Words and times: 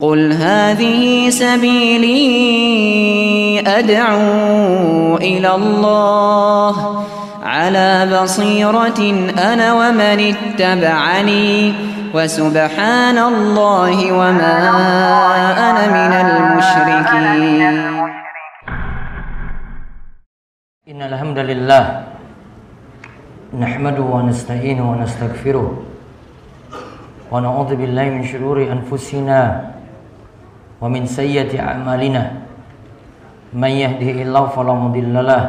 قل 0.00 0.32
هذه 0.32 1.28
سبيلي 1.30 2.20
أدعو 3.66 5.16
إلى 5.16 5.54
الله 5.54 7.04
على 7.42 8.20
بصيرة 8.22 9.00
أنا 9.52 9.68
ومن 9.74 10.18
اتبعني 10.32 11.74
وسبحان 12.14 13.18
الله 13.18 14.12
وما 14.12 14.56
أنا 15.68 15.84
من 15.96 16.12
المشركين. 16.26 17.76
إن 20.88 21.02
الحمد 21.02 21.38
لله 21.38 21.84
نحمده 23.58 24.02
ونستعينه 24.02 24.90
ونستغفره 24.90 25.82
ونعوذ 27.32 27.70
بالله 27.76 28.04
من 28.04 28.24
شرور 28.24 28.62
أنفسنا 28.72 29.70
ومن 30.80 31.06
سيئة 31.06 31.52
أعمالنا 31.60 32.32
من 33.52 33.72
يهده 33.72 34.24
الله 34.24 34.44
فلا 34.56 34.72
مضل 34.72 35.14
له 35.14 35.44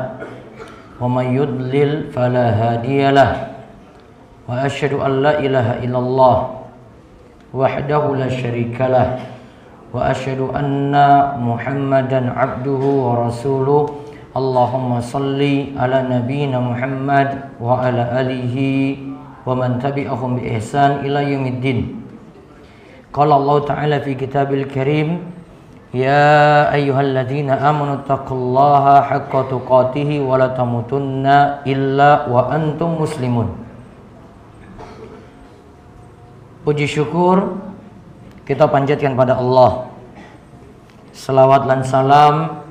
ومن 1.02 1.26
يضلل 1.36 2.12
فلا 2.12 2.48
هادي 2.52 3.12
له. 3.12 3.48
وأشهد 4.52 4.94
أن 5.00 5.12
لا 5.24 5.40
إله 5.40 5.88
إلا 5.88 6.00
الله 6.00 6.38
وحده 7.56 8.04
لا 8.16 8.30
شريك 8.30 8.76
له 8.82 9.20
وأشهد 9.96 10.52
أن 10.52 10.92
محمدا 11.40 12.20
عبده 12.36 12.84
ورسوله. 12.84 13.82
اللهم 14.32 14.92
صل 15.02 15.42
على 15.76 15.98
نبينا 16.08 16.60
محمد 16.60 17.30
وعلى 17.60 18.04
آله 18.20 18.56
ومن 19.48 19.80
تبعهم 19.80 20.30
بإحسان 20.40 20.92
إلى 21.04 21.20
يوم 21.36 21.46
الدين. 21.46 22.01
Qala 23.12 23.36
Allah 23.36 23.58
Ta'ala 23.68 23.98
fi 24.00 24.16
kitabil 24.16 24.68
karim 24.72 25.28
Ya 25.92 26.72
ayyuhalladzina 26.72 27.60
amanu 27.60 28.00
taqullaha 28.08 29.04
haqqa 29.12 29.52
tuqatihi 29.52 30.24
wa 30.24 30.40
la 30.40 30.56
illa 31.68 32.32
wa 32.32 32.48
antum 32.48 33.04
muslimun. 33.04 33.52
Puji 36.64 36.88
syukur 36.88 37.60
kita 38.48 38.72
panjatkan 38.72 39.20
pada 39.20 39.36
Allah. 39.36 39.92
Salawat 41.12 41.68
dan 41.68 41.84
salam 41.84 42.64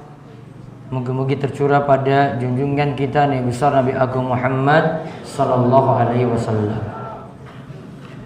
Mugi-mugi 0.90 1.38
tercurah 1.38 1.86
pada 1.86 2.34
junjungan 2.42 2.98
kita 2.98 3.30
Nabi 3.30 3.46
besar 3.46 3.70
Nabi 3.78 3.94
Agung 3.94 4.26
Muhammad 4.26 5.06
Sallallahu 5.22 5.90
alaihi 6.02 6.26
wasallam. 6.26 6.89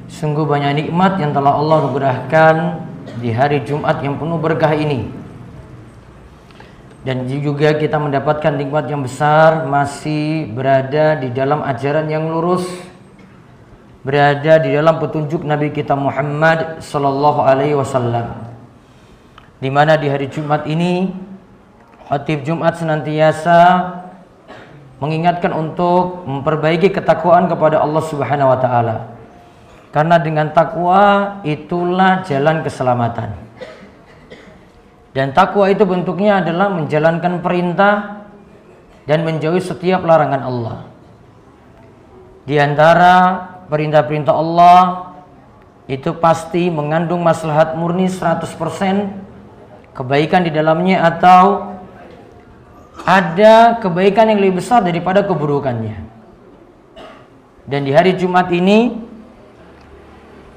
Sungguh 0.09 0.45
banyak 0.45 0.85
nikmat 0.85 1.17
yang 1.17 1.33
telah 1.33 1.57
Allah 1.57 1.77
anugerahkan 1.85 2.55
di 3.21 3.33
hari 3.33 3.65
Jumat 3.65 4.05
yang 4.05 4.21
penuh 4.21 4.37
berkah 4.37 4.73
ini. 4.77 5.09
Dan 7.05 7.29
juga 7.29 7.77
kita 7.77 8.01
mendapatkan 8.01 8.53
nikmat 8.57 8.89
yang 8.89 9.05
besar 9.05 9.69
masih 9.69 10.49
berada 10.49 11.21
di 11.21 11.29
dalam 11.29 11.61
ajaran 11.61 12.09
yang 12.09 12.33
lurus, 12.33 12.65
berada 14.01 14.57
di 14.61 14.73
dalam 14.73 14.97
petunjuk 14.97 15.45
Nabi 15.45 15.69
kita 15.69 15.93
Muhammad 15.93 16.81
Sallallahu 16.81 17.45
Alaihi 17.45 17.77
Wasallam. 17.77 18.49
Di 19.61 19.69
mana 19.69 20.01
di 20.01 20.09
hari 20.09 20.33
Jumat 20.33 20.65
ini 20.65 21.13
Khatib 22.09 22.45
Jumat 22.45 22.77
senantiasa 22.77 23.61
mengingatkan 25.01 25.53
untuk 25.53 26.25
memperbaiki 26.29 26.93
ketakwaan 26.93 27.49
kepada 27.49 27.81
Allah 27.81 28.05
Subhanahu 28.05 28.53
wa 28.53 28.59
taala. 28.61 29.14
Karena 29.95 30.19
dengan 30.19 30.51
takwa 30.51 31.39
itulah 31.47 32.27
jalan 32.27 32.67
keselamatan. 32.67 33.31
Dan 35.15 35.31
takwa 35.31 35.71
itu 35.71 35.87
bentuknya 35.87 36.43
adalah 36.43 36.67
menjalankan 36.75 37.39
perintah 37.39 38.27
dan 39.07 39.23
menjauhi 39.23 39.63
setiap 39.63 40.03
larangan 40.03 40.43
Allah. 40.43 40.79
Di 42.43 42.59
antara 42.59 43.47
perintah-perintah 43.71 44.35
Allah 44.35 45.15
itu 45.87 46.11
pasti 46.19 46.75
mengandung 46.75 47.23
maslahat 47.23 47.79
murni 47.79 48.11
100% 48.11 48.51
kebaikan 49.95 50.43
di 50.43 50.51
dalamnya 50.51 51.07
atau 51.07 51.71
ada 53.07 53.79
kebaikan 53.79 54.27
yang 54.35 54.43
lebih 54.43 54.59
besar 54.59 54.83
daripada 54.83 55.23
keburukannya. 55.23 56.03
Dan 57.71 57.87
di 57.87 57.95
hari 57.95 58.19
Jumat 58.19 58.51
ini 58.51 59.04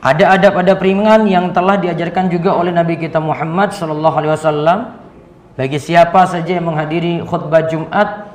ada 0.01 0.37
adab-adab 0.37 0.77
ringan 0.79 1.25
yang 1.25 1.51
telah 1.51 1.75
diajarkan 1.81 2.29
juga 2.29 2.53
oleh 2.53 2.69
Nabi 2.69 3.01
kita 3.01 3.17
Muhammad 3.17 3.73
sallallahu 3.73 4.15
alaihi 4.15 4.33
wasallam 4.33 4.79
bagi 5.57 5.81
siapa 5.81 6.29
saja 6.29 6.61
yang 6.61 6.69
menghadiri 6.69 7.25
khutbah 7.25 7.65
Jumat 7.65 8.29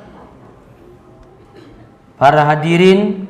para 2.19 2.43
hadirin 2.51 3.27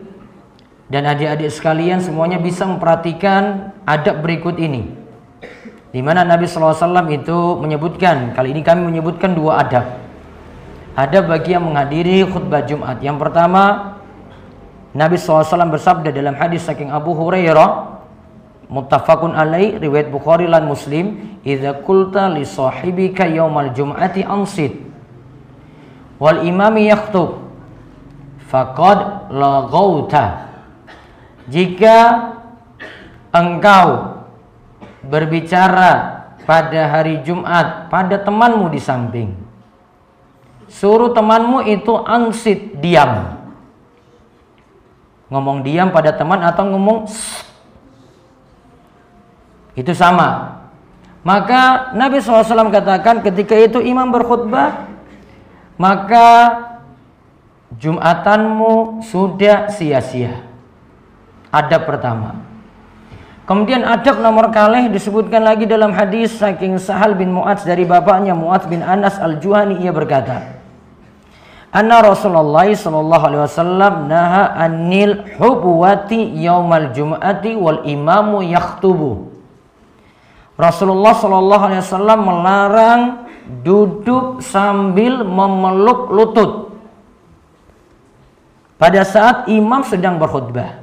dan 0.90 1.06
adik-adik 1.10 1.54
sekalian 1.54 2.02
semuanya 2.02 2.42
bisa 2.42 2.66
memperhatikan 2.66 3.74
adab 3.86 4.22
berikut 4.26 4.58
ini. 4.58 4.98
Di 5.94 6.02
mana 6.02 6.26
Nabi 6.26 6.50
sallallahu 6.50 6.74
alaihi 6.74 6.86
wasallam 6.90 7.08
itu 7.14 7.38
menyebutkan, 7.62 8.18
kali 8.34 8.50
ini 8.50 8.66
kami 8.66 8.82
menyebutkan 8.90 9.38
dua 9.38 9.62
adab 9.62 10.04
ada 10.94 11.26
bagi 11.26 11.58
yang 11.58 11.66
menghadiri 11.66 12.22
khutbah 12.30 12.62
Jumat. 12.66 13.02
Yang 13.02 13.18
pertama, 13.18 13.98
Nabi 14.94 15.18
SAW 15.18 15.74
bersabda 15.74 16.14
dalam 16.14 16.38
hadis 16.38 16.70
saking 16.70 16.94
Abu 16.94 17.18
Hurairah, 17.18 17.93
muttafaqun 18.74 19.38
alaih 19.38 19.78
riwayat 19.78 20.10
Bukhari 20.10 20.50
dan 20.50 20.66
Muslim, 20.66 21.38
"Idza 21.46 21.86
qulta 21.86 22.34
li 22.34 22.42
sahibika 22.42 23.30
yaumal 23.30 23.70
jum'ati 23.70 24.26
ansit 24.26 24.74
wal 26.18 26.42
imami 26.42 26.90
yakhutub 26.90 27.38
faqad 28.50 29.30
laghauta." 29.30 30.50
Jika 31.46 31.98
engkau 33.30 34.18
berbicara 35.06 36.26
pada 36.50 36.82
hari 36.90 37.22
Jumat 37.22 37.94
pada 37.94 38.18
temanmu 38.18 38.72
di 38.72 38.80
samping 38.80 39.44
Suruh 40.74 41.14
temanmu 41.14 41.70
itu 41.70 41.94
ansit 42.02 42.82
diam. 42.82 43.38
Ngomong 45.30 45.62
diam 45.62 45.94
pada 45.94 46.14
teman 46.18 46.42
atau 46.42 46.66
ngomong 46.66 47.06
itu 49.74 49.92
sama. 49.94 50.62
Maka 51.24 51.96
Nabi 51.96 52.20
SAW 52.20 52.68
katakan 52.68 53.24
ketika 53.24 53.56
itu 53.56 53.80
imam 53.80 54.12
berkhutbah 54.12 54.92
maka 55.80 56.28
Jumatanmu 57.74 59.02
sudah 59.02 59.70
sia-sia. 59.74 60.46
Adab 61.50 61.90
pertama. 61.90 62.38
Kemudian 63.44 63.84
adab 63.84 64.22
nomor 64.22 64.54
kalih 64.54 64.88
disebutkan 64.88 65.44
lagi 65.44 65.66
dalam 65.66 65.92
hadis 65.92 66.38
saking 66.38 66.80
Sahal 66.80 67.18
bin 67.18 67.34
Mu'adz 67.34 67.66
dari 67.66 67.84
bapaknya 67.84 68.38
Mu'adz 68.38 68.70
bin 68.70 68.80
Anas 68.86 69.20
al-Juhani 69.20 69.84
ia 69.84 69.92
berkata, 69.92 70.64
Anna 71.74 72.06
Rasulullah 72.06 72.70
sallallahu 72.70 73.24
alaihi 73.26 73.44
wasallam 73.50 73.94
naha 74.06 74.54
anil 74.54 75.26
hubwati 75.42 76.30
yaumal 76.40 76.94
jum'ati 76.94 77.58
wal 77.58 77.82
imamu 77.90 78.46
yakhtubu. 78.46 79.33
Rasulullah 80.64 81.12
sallallahu 81.12 81.64
alaihi 81.68 81.84
wasallam 81.84 82.20
melarang 82.24 83.02
duduk 83.68 84.40
sambil 84.40 85.28
memeluk 85.28 86.08
lutut 86.08 86.52
pada 88.80 89.04
saat 89.04 89.52
imam 89.52 89.84
sedang 89.84 90.16
berkhutbah. 90.16 90.80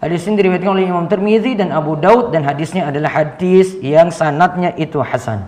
Hadis 0.00 0.24
ini 0.24 0.40
diriwayatkan 0.40 0.72
oleh 0.72 0.88
Imam 0.88 1.04
Tirmizi 1.12 1.52
dan 1.52 1.76
Abu 1.76 1.92
Daud 1.92 2.32
dan 2.32 2.40
hadisnya 2.48 2.88
adalah 2.88 3.12
hadis 3.12 3.76
yang 3.84 4.08
sanatnya 4.08 4.72
itu 4.80 4.96
hasan. 4.96 5.44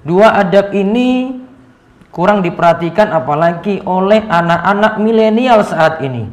Dua 0.00 0.32
adab 0.32 0.72
ini 0.72 1.36
kurang 2.08 2.40
diperhatikan 2.40 3.12
apalagi 3.12 3.84
oleh 3.84 4.24
anak-anak 4.24 4.96
milenial 4.96 5.60
saat 5.60 6.00
ini. 6.00 6.24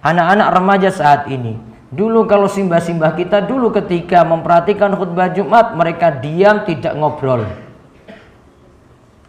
Anak-anak 0.00 0.48
remaja 0.48 0.88
saat 0.88 1.28
ini. 1.28 1.73
Dulu 1.94 2.26
kalau 2.26 2.50
simbah-simbah 2.50 3.14
kita 3.14 3.46
dulu 3.46 3.70
ketika 3.70 4.26
memperhatikan 4.26 4.98
khutbah 4.98 5.30
Jumat 5.30 5.78
mereka 5.78 6.10
diam 6.10 6.66
tidak 6.66 6.98
ngobrol. 6.98 7.46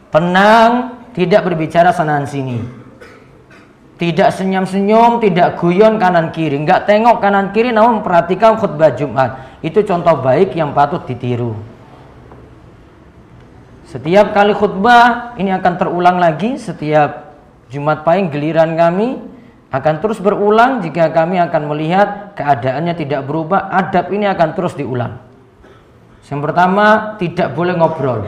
Tenang, 0.09 0.97
tidak 1.13 1.45
berbicara 1.45 1.93
sanan 1.93 2.25
sini. 2.25 2.57
Tidak 3.95 4.27
senyum-senyum, 4.33 5.23
tidak 5.23 5.61
guyon 5.61 6.01
kanan 6.01 6.33
kiri, 6.33 6.59
nggak 6.59 6.83
tengok 6.83 7.23
kanan 7.23 7.55
kiri 7.55 7.71
namun 7.71 8.01
memperhatikan 8.01 8.57
khutbah 8.57 8.91
Jumat. 8.91 9.61
Itu 9.61 9.85
contoh 9.85 10.19
baik 10.19 10.57
yang 10.57 10.73
patut 10.73 11.05
ditiru. 11.05 11.55
Setiap 13.85 14.33
kali 14.33 14.57
khutbah 14.57 15.37
ini 15.37 15.53
akan 15.53 15.73
terulang 15.77 16.17
lagi 16.17 16.57
setiap 16.57 17.37
Jumat 17.69 18.01
Pahing 18.01 18.33
giliran 18.33 18.73
kami 18.73 19.21
akan 19.69 19.95
terus 20.01 20.17
berulang 20.17 20.81
jika 20.81 21.13
kami 21.13 21.37
akan 21.39 21.63
melihat 21.69 22.24
keadaannya 22.35 22.93
tidak 22.93 23.25
berubah, 23.25 23.71
adab 23.71 24.11
ini 24.11 24.27
akan 24.27 24.49
terus 24.53 24.75
diulang. 24.77 25.17
Yang 26.25 26.41
pertama, 26.41 27.17
tidak 27.17 27.53
boleh 27.55 27.73
ngobrol. 27.73 28.27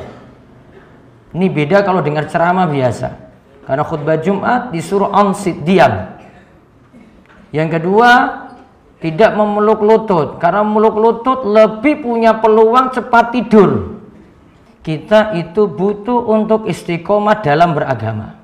Ini 1.36 1.48
beda 1.51 1.86
kalau 1.86 2.01
dengar 2.01 2.25
ceramah 2.31 2.65
biasa. 2.65 3.09
Karena 3.68 3.83
khutbah 3.83 4.18
Jumat 4.18 4.71
disuruh 4.71 5.12
onsit 5.12 5.62
diam. 5.68 6.18
Yang 7.51 7.80
kedua, 7.80 8.09
tidak 9.04 9.38
memeluk 9.38 9.83
lutut. 9.83 10.42
Karena 10.42 10.63
memeluk 10.63 10.95
lutut 10.98 11.45
lebih 11.45 12.01
punya 12.01 12.39
peluang 12.42 12.95
cepat 12.95 13.36
tidur. 13.36 14.00
Kita 14.81 15.36
itu 15.36 15.68
butuh 15.68 16.31
untuk 16.31 16.63
istiqomah 16.65 17.44
dalam 17.44 17.75
beragama. 17.75 18.39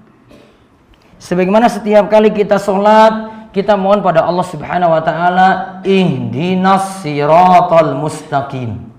Sebagaimana 1.24 1.72
setiap 1.72 2.12
kali 2.12 2.36
kita 2.36 2.60
sholat, 2.60 3.33
kita 3.54 3.78
mohon 3.78 4.02
pada 4.02 4.26
Allah 4.26 4.44
Subhanahu 4.50 4.92
wa 4.92 5.02
taala, 5.06 5.48
"Ihdinas 5.86 7.06
siratal 7.06 7.94
mustaqim." 7.94 8.92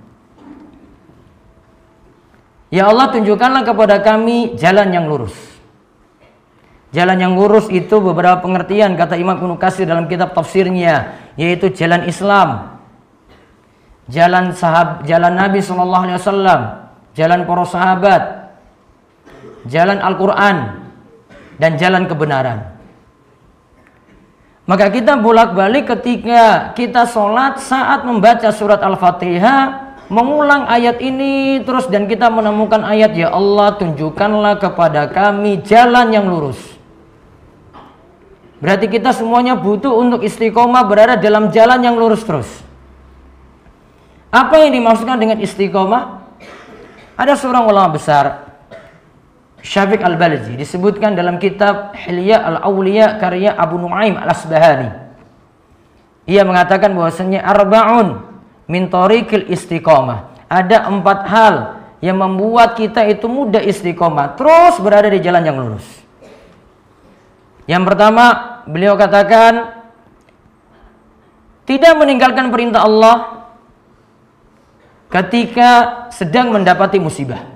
Ya 2.71 2.91
Allah 2.91 3.11
tunjukkanlah 3.11 3.63
kepada 3.67 4.03
kami 4.03 4.55
jalan 4.59 4.91
yang 4.91 5.07
lurus. 5.07 5.35
Jalan 6.95 7.19
yang 7.19 7.35
lurus 7.35 7.67
itu 7.71 7.99
beberapa 7.99 8.39
pengertian 8.39 8.95
kata 8.95 9.19
Imam 9.19 9.35
Ibnu 9.39 9.59
Katsir 9.59 9.87
dalam 9.87 10.07
kitab 10.07 10.31
tafsirnya 10.35 11.19
yaitu 11.35 11.71
jalan 11.75 12.07
Islam. 12.07 12.79
Jalan 14.07 14.55
sahab 14.55 15.03
jalan 15.03 15.35
Nabi 15.35 15.59
sallallahu 15.59 16.03
alaihi 16.07 16.19
wasallam, 16.19 16.61
jalan 17.15 17.41
para 17.47 17.65
sahabat, 17.67 18.23
jalan 19.71 19.99
Al-Qur'an 19.99 20.87
dan 21.59 21.79
jalan 21.79 22.11
kebenaran. 22.11 22.74
Maka 24.65 24.89
kita 24.89 25.21
bolak-balik 25.21 25.93
ketika 25.93 26.73
kita 26.73 27.05
sholat 27.05 27.61
saat 27.61 28.09
membaca 28.09 28.49
surat 28.49 28.81
Al-Fatihah 28.81 29.93
mengulang 30.09 30.65
ayat 30.65 31.05
ini 31.05 31.61
terus 31.69 31.85
dan 31.93 32.09
kita 32.09 32.33
menemukan 32.33 32.81
ayat 32.81 33.13
ya 33.13 33.29
Allah 33.29 33.77
tunjukkanlah 33.77 34.57
kepada 34.57 35.13
kami 35.13 35.61
jalan 35.61 36.17
yang 36.17 36.25
lurus. 36.25 36.57
Berarti 38.65 38.89
kita 38.89 39.13
semuanya 39.13 39.53
butuh 39.53 39.93
untuk 39.93 40.25
istiqomah 40.25 40.89
berada 40.89 41.21
dalam 41.21 41.53
jalan 41.53 41.85
yang 41.85 42.01
lurus 42.01 42.25
terus. 42.25 42.49
Apa 44.33 44.65
yang 44.65 44.73
dimaksudkan 44.73 45.21
dengan 45.21 45.45
istiqomah? 45.45 46.25
Ada 47.21 47.37
seorang 47.37 47.69
ulama 47.69 47.93
besar 48.01 48.44
Syafiq 49.65 50.05
Al-Balji 50.05 50.61
disebutkan 50.61 51.17
dalam 51.17 51.41
kitab 51.41 51.97
Hilya 51.97 52.37
Al-Awliya 52.37 53.17
karya 53.17 53.57
Abu 53.57 53.81
Nuaim 53.81 54.13
Al-Asbahani. 54.21 54.93
Ia 56.29 56.45
mengatakan 56.45 56.93
bahwasanya 56.93 57.41
arbaun 57.41 58.29
min 58.69 58.93
tariqil 58.93 59.49
istiqomah. 59.49 60.37
Ada 60.53 60.85
empat 60.93 61.19
hal 61.33 61.55
yang 62.05 62.21
membuat 62.21 62.77
kita 62.77 63.09
itu 63.09 63.25
mudah 63.25 63.65
istiqomah, 63.65 64.37
terus 64.37 64.77
berada 64.85 65.09
di 65.09 65.25
jalan 65.25 65.41
yang 65.41 65.57
lurus. 65.57 65.89
Yang 67.65 67.89
pertama, 67.89 68.25
beliau 68.69 69.01
katakan 69.01 69.81
tidak 71.65 71.97
meninggalkan 71.97 72.53
perintah 72.53 72.85
Allah 72.85 73.49
ketika 75.09 75.69
sedang 76.13 76.53
mendapati 76.53 77.01
musibah. 77.01 77.54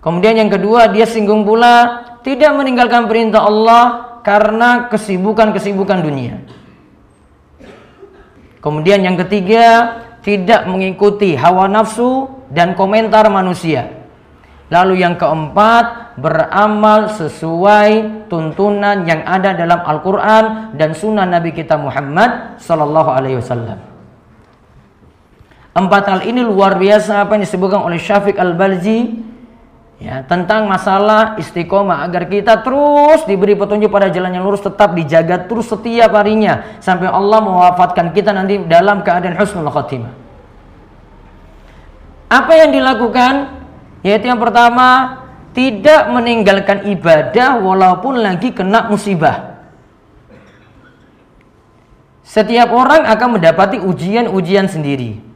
Kemudian 0.00 0.36
yang 0.36 0.48
kedua, 0.48 0.88
dia 0.88 1.04
singgung 1.04 1.44
pula 1.44 2.04
tidak 2.24 2.56
meninggalkan 2.56 3.04
perintah 3.04 3.44
Allah 3.44 3.84
karena 4.24 4.88
kesibukan-kesibukan 4.88 6.00
dunia. 6.00 6.40
Kemudian 8.60 9.04
yang 9.04 9.16
ketiga, 9.20 9.96
tidak 10.20 10.68
mengikuti 10.68 11.32
hawa 11.36 11.68
nafsu 11.68 12.28
dan 12.52 12.76
komentar 12.76 13.28
manusia. 13.32 13.88
Lalu 14.68 15.02
yang 15.04 15.16
keempat, 15.16 16.16
beramal 16.20 17.10
sesuai 17.10 18.24
tuntunan 18.28 19.02
yang 19.08 19.24
ada 19.24 19.56
dalam 19.56 19.80
Al-Quran 19.82 20.76
dan 20.76 20.92
Sunnah 20.92 21.26
Nabi 21.26 21.50
kita 21.56 21.74
Muhammad 21.80 22.60
Sallallahu 22.60 23.10
Alaihi 23.10 23.40
Wasallam. 23.40 23.78
Empat 25.70 26.02
hal 26.06 26.20
ini 26.28 26.44
luar 26.44 26.76
biasa 26.76 27.24
apa 27.24 27.34
yang 27.38 27.48
disebutkan 27.48 27.80
oleh 27.80 27.98
Syafiq 27.98 28.36
Al-Balji 28.36 29.29
ya 30.00 30.24
tentang 30.24 30.64
masalah 30.64 31.36
istiqomah 31.36 32.08
agar 32.08 32.24
kita 32.26 32.64
terus 32.64 33.28
diberi 33.28 33.52
petunjuk 33.52 33.92
pada 33.92 34.08
jalan 34.08 34.32
yang 34.32 34.48
lurus 34.48 34.64
tetap 34.64 34.96
dijaga 34.96 35.44
terus 35.44 35.68
setiap 35.68 36.16
harinya 36.16 36.80
sampai 36.80 37.06
Allah 37.06 37.38
mewafatkan 37.44 38.16
kita 38.16 38.32
nanti 38.32 38.58
dalam 38.64 39.04
keadaan 39.04 39.36
husnul 39.36 39.68
khatimah. 39.68 40.16
Apa 42.30 42.52
yang 42.64 42.70
dilakukan? 42.72 43.62
Yaitu 44.00 44.30
yang 44.32 44.40
pertama, 44.40 45.20
tidak 45.52 46.08
meninggalkan 46.08 46.86
ibadah 46.88 47.58
walaupun 47.58 48.22
lagi 48.22 48.54
kena 48.54 48.86
musibah. 48.86 49.50
Setiap 52.22 52.70
orang 52.70 53.10
akan 53.10 53.28
mendapati 53.36 53.82
ujian-ujian 53.82 54.70
sendiri. 54.70 55.29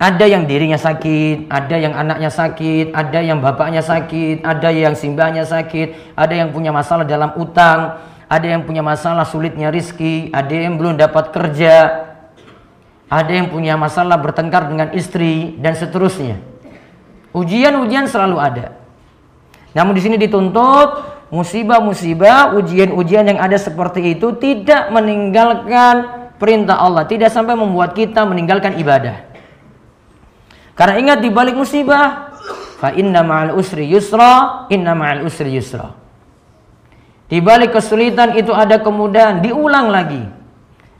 Ada 0.00 0.24
yang 0.24 0.48
dirinya 0.48 0.80
sakit, 0.80 1.52
ada 1.52 1.76
yang 1.76 1.92
anaknya 1.92 2.32
sakit, 2.32 2.96
ada 2.96 3.20
yang 3.20 3.44
bapaknya 3.44 3.84
sakit, 3.84 4.40
ada 4.40 4.72
yang 4.72 4.96
simbahnya 4.96 5.44
sakit, 5.44 6.16
ada 6.16 6.32
yang 6.32 6.56
punya 6.56 6.72
masalah 6.72 7.04
dalam 7.04 7.36
utang, 7.36 8.00
ada 8.24 8.46
yang 8.48 8.64
punya 8.64 8.80
masalah 8.80 9.28
sulitnya 9.28 9.68
rizki, 9.68 10.32
ada 10.32 10.56
yang 10.56 10.80
belum 10.80 10.96
dapat 10.96 11.36
kerja, 11.36 12.08
ada 13.12 13.28
yang 13.28 13.52
punya 13.52 13.76
masalah 13.76 14.16
bertengkar 14.16 14.72
dengan 14.72 14.88
istri 14.96 15.60
dan 15.60 15.76
seterusnya. 15.76 16.40
Ujian-ujian 17.36 18.08
selalu 18.08 18.40
ada. 18.40 18.80
Namun 19.76 19.92
di 19.92 20.00
sini 20.00 20.16
dituntut 20.16 21.28
musibah-musibah, 21.28 22.56
ujian-ujian 22.56 23.36
yang 23.36 23.38
ada 23.38 23.60
seperti 23.60 24.16
itu 24.16 24.32
tidak 24.40 24.88
meninggalkan 24.96 26.32
perintah 26.40 26.80
Allah, 26.80 27.04
tidak 27.04 27.28
sampai 27.28 27.52
membuat 27.52 27.92
kita 27.92 28.24
meninggalkan 28.24 28.80
ibadah. 28.80 29.29
Karena 30.80 30.96
ingat 30.96 31.20
di 31.20 31.28
balik 31.28 31.60
musibah, 31.60 32.32
fa 32.80 32.96
inna 32.96 33.20
ma'al 33.20 33.52
usri 33.52 33.84
yusra, 33.84 34.64
inna 34.72 34.96
ma'al 34.96 35.28
usri 35.28 35.52
yusra. 35.52 35.92
Di 37.28 37.36
balik 37.44 37.76
kesulitan 37.76 38.32
itu 38.32 38.48
ada 38.56 38.80
kemudahan, 38.80 39.44
diulang 39.44 39.92
lagi. 39.92 40.24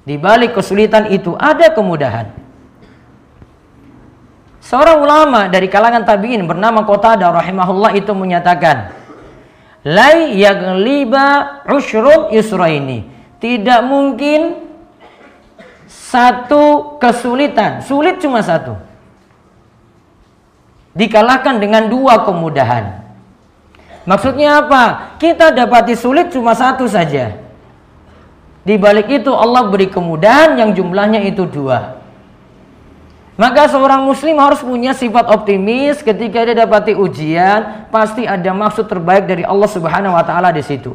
Di 0.05 0.21
balik 0.21 0.53
kesulitan 0.53 1.09
itu 1.09 1.33
ada 1.33 1.73
kemudahan. 1.73 2.29
Seorang 4.61 5.01
ulama 5.01 5.49
dari 5.49 5.73
kalangan 5.73 6.05
tabi'in 6.05 6.45
bernama 6.45 6.85
Qatada 6.85 7.33
rahimahullah 7.33 7.97
itu 7.97 8.13
menyatakan, 8.13 8.93
"Lai 9.81 10.37
yagliba 10.37 11.65
usrun 11.65 12.29
yusraini." 12.37 13.09
Tidak 13.41 13.81
mungkin 13.81 14.61
satu 15.89 17.01
kesulitan, 17.01 17.81
sulit 17.81 18.21
cuma 18.21 18.45
satu 18.45 18.90
dikalahkan 21.01 21.57
dengan 21.57 21.89
dua 21.89 22.29
kemudahan. 22.29 23.01
Maksudnya 24.05 24.61
apa? 24.61 25.17
Kita 25.17 25.49
dapati 25.49 25.97
sulit 25.97 26.29
cuma 26.29 26.53
satu 26.53 26.85
saja. 26.85 27.41
Di 28.61 28.77
balik 28.77 29.09
itu 29.09 29.33
Allah 29.33 29.65
beri 29.73 29.89
kemudahan 29.89 30.61
yang 30.61 30.77
jumlahnya 30.77 31.25
itu 31.25 31.49
dua. 31.49 31.97
Maka 33.41 33.73
seorang 33.73 34.05
muslim 34.05 34.37
harus 34.37 34.61
punya 34.61 34.93
sifat 34.93 35.33
optimis 35.33 36.05
ketika 36.05 36.45
dia 36.45 36.53
dapati 36.53 36.93
ujian, 36.93 37.89
pasti 37.89 38.29
ada 38.29 38.53
maksud 38.53 38.85
terbaik 38.85 39.25
dari 39.25 39.49
Allah 39.49 39.65
Subhanahu 39.65 40.13
wa 40.13 40.21
taala 40.21 40.53
di 40.53 40.61
situ. 40.61 40.93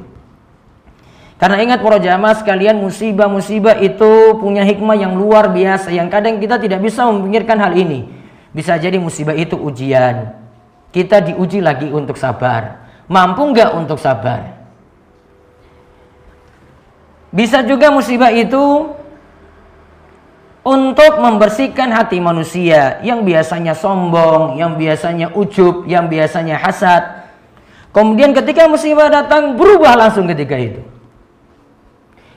Karena 1.42 1.58
ingat 1.60 1.82
para 1.82 1.98
jamaah 1.98 2.38
sekalian 2.38 2.78
musibah-musibah 2.80 3.82
itu 3.82 4.38
punya 4.38 4.62
hikmah 4.62 4.94
yang 4.94 5.18
luar 5.18 5.50
biasa 5.50 5.90
yang 5.90 6.08
kadang 6.08 6.38
kita 6.38 6.62
tidak 6.62 6.86
bisa 6.86 7.10
memikirkan 7.10 7.58
hal 7.58 7.74
ini. 7.74 8.15
Bisa 8.56 8.80
jadi 8.80 8.96
musibah 8.96 9.36
itu 9.36 9.60
ujian. 9.60 10.32
Kita 10.96 11.20
diuji 11.20 11.60
lagi 11.60 11.92
untuk 11.92 12.16
sabar. 12.16 12.88
Mampu 13.12 13.52
nggak 13.52 13.76
untuk 13.76 14.00
sabar? 14.00 14.56
Bisa 17.36 17.68
juga 17.68 17.92
musibah 17.92 18.32
itu 18.32 18.96
untuk 20.64 21.20
membersihkan 21.20 21.92
hati 21.92 22.24
manusia 22.24 23.04
yang 23.04 23.28
biasanya 23.28 23.76
sombong, 23.76 24.56
yang 24.56 24.80
biasanya 24.80 25.36
ujub, 25.36 25.84
yang 25.84 26.08
biasanya 26.08 26.56
hasad. 26.56 27.28
Kemudian 27.92 28.32
ketika 28.32 28.72
musibah 28.72 29.12
datang 29.12 29.60
berubah 29.60 30.00
langsung 30.00 30.32
ketika 30.32 30.56
itu. 30.56 30.95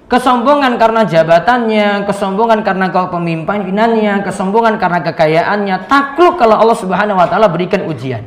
Kesombongan 0.09 0.81
karena 0.81 1.05
jabatannya, 1.05 2.09
kesombongan 2.09 2.65
karena 2.65 2.89
kepemimpinannya, 2.89 4.25
kesombongan 4.25 4.81
karena 4.81 5.05
kekayaannya, 5.05 5.85
takluk 5.85 6.41
kalau 6.41 6.57
Allah 6.57 6.79
Subhanahu 6.81 7.21
wa 7.21 7.29
taala 7.29 7.45
berikan 7.53 7.85
ujian. 7.85 8.25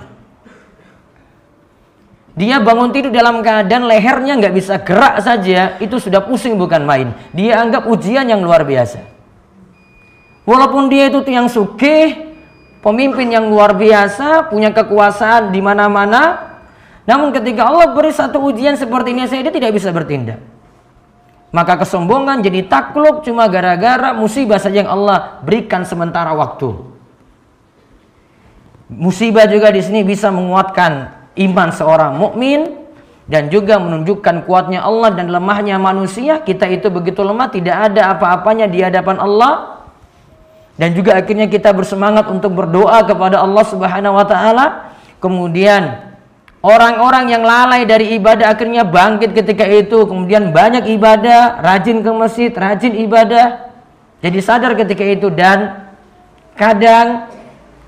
Dia 2.38 2.62
bangun 2.62 2.94
tidur 2.94 3.10
dalam 3.10 3.42
keadaan 3.42 3.90
lehernya 3.90 4.38
nggak 4.38 4.54
bisa 4.54 4.78
gerak 4.86 5.26
saja, 5.26 5.82
itu 5.82 5.98
sudah 5.98 6.22
pusing 6.22 6.54
bukan 6.54 6.86
main. 6.86 7.18
Dia 7.34 7.58
anggap 7.66 7.90
ujian 7.90 8.30
yang 8.30 8.46
luar 8.46 8.62
biasa. 8.62 9.02
Walaupun 10.46 10.86
dia 10.86 11.10
itu 11.10 11.26
yang 11.34 11.50
sugih, 11.50 12.30
pemimpin 12.86 13.26
yang 13.26 13.50
luar 13.50 13.74
biasa, 13.74 14.54
punya 14.54 14.70
kekuasaan 14.70 15.50
di 15.50 15.66
mana-mana, 15.66 16.54
namun 17.10 17.34
ketika 17.34 17.66
Allah 17.66 17.90
beri 17.90 18.14
satu 18.14 18.38
ujian 18.38 18.78
seperti 18.78 19.18
ini 19.18 19.26
saya 19.26 19.50
dia 19.50 19.54
tidak 19.54 19.74
bisa 19.74 19.90
bertindak. 19.90 20.51
Maka 21.52 21.84
kesombongan 21.84 22.40
jadi 22.40 22.64
takluk 22.64 23.28
cuma 23.28 23.52
gara-gara 23.52 24.16
musibah 24.16 24.56
saja 24.56 24.88
yang 24.88 24.92
Allah 24.92 25.44
berikan 25.44 25.84
sementara 25.84 26.32
waktu. 26.32 26.72
Musibah 28.92 29.48
juga 29.48 29.72
di 29.72 29.84
sini 29.84 30.04
bisa 30.04 30.32
menguatkan 30.32 31.12
iman 31.36 31.70
seorang 31.72 32.16
mukmin 32.16 32.82
dan 33.28 33.48
juga 33.48 33.80
menunjukkan 33.80 34.44
kuatnya 34.44 34.84
Allah 34.84 35.16
dan 35.16 35.32
lemahnya 35.32 35.80
manusia. 35.80 36.44
Kita 36.44 36.68
itu 36.68 36.92
begitu 36.92 37.24
lemah, 37.24 37.48
tidak 37.52 37.92
ada 37.92 38.16
apa-apanya 38.16 38.68
di 38.68 38.84
hadapan 38.84 39.20
Allah. 39.20 39.84
Dan 40.76 40.96
juga 40.96 41.20
akhirnya 41.20 41.48
kita 41.52 41.76
bersemangat 41.76 42.28
untuk 42.32 42.56
berdoa 42.56 43.04
kepada 43.08 43.44
Allah 43.44 43.64
Subhanahu 43.68 44.20
wa 44.20 44.28
taala. 44.28 44.96
Kemudian 45.24 46.11
orang-orang 46.62 47.34
yang 47.34 47.44
lalai 47.44 47.84
dari 47.90 48.16
ibadah 48.16 48.54
akhirnya 48.54 48.86
bangkit 48.86 49.34
ketika 49.34 49.66
itu, 49.66 50.06
kemudian 50.06 50.54
banyak 50.54 50.88
ibadah, 50.94 51.62
rajin 51.62 52.06
ke 52.06 52.12
masjid, 52.14 52.52
rajin 52.54 52.94
ibadah. 53.02 53.74
Jadi 54.22 54.40
sadar 54.42 54.78
ketika 54.78 55.02
itu. 55.02 55.34
Dan 55.34 55.90
kadang 56.54 57.26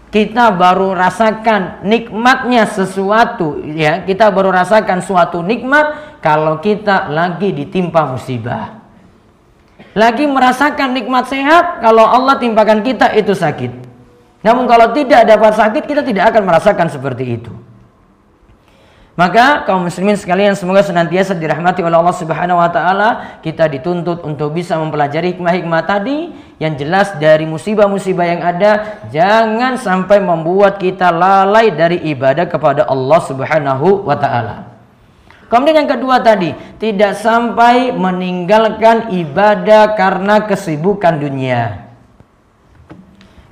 kita 0.09 0.53
baru 0.53 0.97
rasakan 0.97 1.85
nikmatnya 1.85 2.65
sesuatu 2.65 3.61
ya. 3.61 4.01
Kita 4.01 4.33
baru 4.33 4.49
rasakan 4.49 5.05
suatu 5.05 5.45
nikmat 5.45 6.17
kalau 6.25 6.57
kita 6.57 7.09
lagi 7.13 7.53
ditimpa 7.53 8.09
musibah. 8.09 8.81
Lagi 9.93 10.25
merasakan 10.25 10.97
nikmat 10.97 11.29
sehat 11.29 11.85
kalau 11.85 12.01
Allah 12.01 12.41
timpakan 12.41 12.81
kita 12.81 13.13
itu 13.13 13.37
sakit. 13.37 13.93
Namun 14.41 14.65
kalau 14.65 14.89
tidak 14.97 15.29
dapat 15.29 15.53
sakit 15.53 15.83
kita 15.85 16.01
tidak 16.01 16.33
akan 16.33 16.49
merasakan 16.49 16.89
seperti 16.89 17.37
itu 17.37 17.53
maka 19.13 19.61
kaum 19.69 19.85
muslimin 19.85 20.17
sekalian 20.17 20.57
semoga 20.57 20.81
senantiasa 20.81 21.37
dirahmati 21.37 21.85
oleh 21.85 22.01
Allah 22.01 22.17
Subhanahu 22.17 22.57
wa 22.57 22.65
taala, 22.73 23.09
kita 23.45 23.69
dituntut 23.69 24.25
untuk 24.25 24.57
bisa 24.57 24.73
mempelajari 24.81 25.37
hikmah-hikmah 25.37 25.85
tadi 25.85 26.33
yang 26.57 26.73
jelas 26.73 27.13
dari 27.21 27.45
musibah-musibah 27.45 28.25
yang 28.25 28.41
ada 28.41 29.05
jangan 29.13 29.77
sampai 29.77 30.17
membuat 30.17 30.81
kita 30.81 31.13
lalai 31.13 31.69
dari 31.69 32.01
ibadah 32.09 32.49
kepada 32.49 32.89
Allah 32.89 33.21
Subhanahu 33.21 34.01
wa 34.01 34.17
taala. 34.17 34.73
Kemudian 35.45 35.85
yang 35.85 35.91
kedua 35.93 36.17
tadi, 36.17 36.49
tidak 36.81 37.13
sampai 37.13 37.93
meninggalkan 37.93 39.13
ibadah 39.13 39.93
karena 39.93 40.41
kesibukan 40.49 41.21
dunia. 41.21 41.85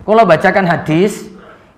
Kalau 0.01 0.25
bacakan 0.25 0.65
hadis, 0.65 1.30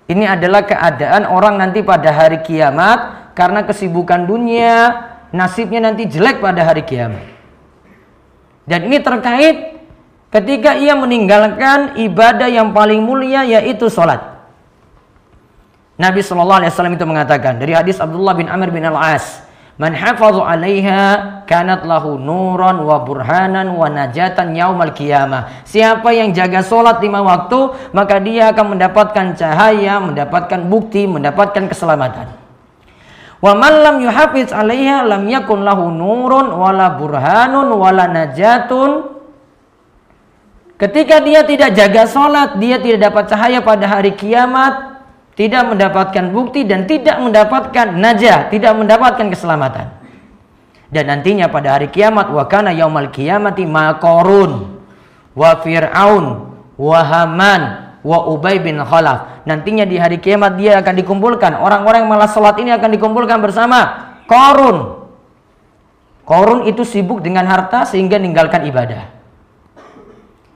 ini 0.08 0.24
adalah 0.24 0.64
keadaan 0.64 1.28
orang 1.28 1.60
nanti 1.60 1.84
pada 1.84 2.08
hari 2.08 2.40
kiamat 2.40 3.23
karena 3.34 3.66
kesibukan 3.66 4.24
dunia, 4.24 5.04
nasibnya 5.34 5.90
nanti 5.90 6.06
jelek 6.06 6.38
pada 6.38 6.62
hari 6.62 6.86
kiamat. 6.86 7.26
Dan 8.64 8.88
ini 8.88 9.02
terkait 9.02 9.76
ketika 10.32 10.78
ia 10.78 10.96
meninggalkan 10.96 11.98
ibadah 12.00 12.48
yang 12.48 12.72
paling 12.72 13.02
mulia 13.02 13.44
yaitu 13.44 13.90
sholat. 13.92 14.22
Nabi 15.94 16.24
Shallallahu 16.24 16.64
Alaihi 16.64 16.72
Wasallam 16.74 16.96
itu 16.98 17.06
mengatakan 17.06 17.60
dari 17.60 17.70
hadis 17.70 18.02
Abdullah 18.02 18.34
bin 18.34 18.50
Amr 18.50 18.74
bin 18.74 18.82
Al 18.82 18.98
As, 18.98 19.44
Man 19.74 19.90
hafadhu 19.90 20.38
'alaiha 20.38 21.42
kanat 21.50 21.82
lahu 21.82 22.14
nuran 22.14 22.78
wa 22.86 23.02
burhanan 23.02 23.74
wa 23.74 23.90
najatan 23.90 24.54
yaumal 24.54 24.94
qiyamah. 24.94 25.66
Siapa 25.66 26.14
yang 26.14 26.30
jaga 26.30 26.62
solat 26.62 27.02
lima 27.02 27.18
waktu, 27.26 27.90
maka 27.90 28.22
dia 28.22 28.54
akan 28.54 28.78
mendapatkan 28.78 29.34
cahaya, 29.34 29.98
mendapatkan 29.98 30.62
bukti, 30.70 31.10
mendapatkan 31.10 31.66
keselamatan. 31.66 32.43
Wa 33.44 33.52
man 33.52 33.84
lam 33.84 33.96
yuhafiz 34.00 34.56
'alaiha 34.56 35.04
lam 35.04 35.28
yakun 35.28 35.68
lahu 35.68 35.92
nurun 35.92 36.48
wala 36.48 36.96
burhanun 36.96 37.68
wala 37.76 38.08
najatun. 38.08 39.12
Ketika 40.80 41.20
dia 41.20 41.44
tidak 41.44 41.76
jaga 41.76 42.08
sholat, 42.08 42.56
dia 42.56 42.80
tidak 42.80 43.12
dapat 43.12 43.28
cahaya 43.28 43.60
pada 43.60 43.84
hari 43.84 44.16
kiamat, 44.16 45.04
tidak 45.36 45.68
mendapatkan 45.68 46.32
bukti 46.32 46.64
dan 46.64 46.88
tidak 46.88 47.20
mendapatkan 47.20 47.92
najah, 47.92 48.48
tidak 48.48 48.72
mendapatkan 48.80 49.28
keselamatan. 49.28 49.92
Dan 50.88 51.04
nantinya 51.12 51.52
pada 51.52 51.76
hari 51.76 51.92
kiamat 51.92 52.32
wa 52.32 52.48
kana 52.48 52.72
yaumal 52.72 53.12
kiamati 53.12 53.68
ma 53.68 54.00
qarun 54.00 54.80
wa 55.36 55.50
fir'aun 55.60 56.24
wa 56.80 57.00
haman 57.04 57.83
wa 58.04 58.28
ubay 58.28 58.60
bin 58.60 58.76
khalaf 58.84 59.48
nantinya 59.48 59.88
di 59.88 59.96
hari 59.96 60.20
kiamat 60.20 60.60
dia 60.60 60.78
akan 60.78 60.94
dikumpulkan. 61.00 61.56
Orang-orang 61.56 62.04
yang 62.04 62.12
malas 62.12 62.36
sholat 62.36 62.60
ini 62.60 62.70
akan 62.76 62.92
dikumpulkan 62.92 63.40
bersama 63.40 64.12
korun. 64.28 65.08
Korun 66.24 66.68
itu 66.68 66.84
sibuk 66.84 67.24
dengan 67.24 67.48
harta 67.48 67.88
sehingga 67.88 68.20
meninggalkan 68.20 68.64
ibadah. 68.68 69.12